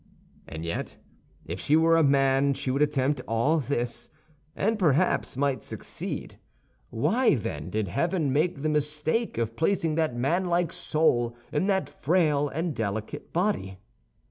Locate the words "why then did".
6.89-7.87